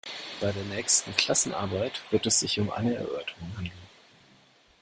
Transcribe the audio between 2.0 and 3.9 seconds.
wird es sich um eine Erörterung handeln.